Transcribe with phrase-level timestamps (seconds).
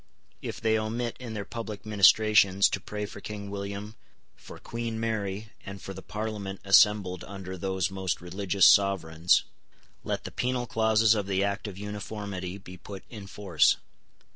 [0.41, 3.95] If they omit, in their public ministrations, to pray for King William,
[4.35, 9.43] for Queen Mary, and for the Parliament assembled under those most religious sovereigns,
[10.03, 13.77] let the penal clauses of the Act of Uniformity be put in force.